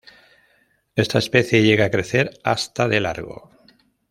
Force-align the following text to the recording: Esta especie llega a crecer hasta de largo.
Esta 0.95 1.19
especie 1.19 1.61
llega 1.61 1.85
a 1.85 1.91
crecer 1.91 2.31
hasta 2.43 2.87
de 2.87 3.01
largo. 3.01 3.51